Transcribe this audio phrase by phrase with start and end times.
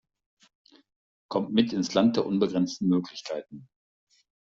[1.29, 3.69] Kommt mit ins Land der unbegrenzten Möglichkeiten!